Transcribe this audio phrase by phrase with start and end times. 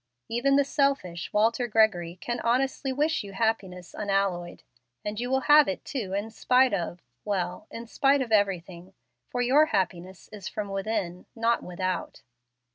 [0.29, 4.63] Even the 'selfish' Walter Gregory can honestly wish you happiness unalloyed.
[5.05, 8.95] And you will have it, too, in spite of well, in spite of everything,
[9.29, 12.23] for your happiness is from within, not without.